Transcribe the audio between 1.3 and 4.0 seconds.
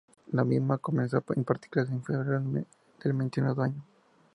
impartir clases en febrero del mencionado año.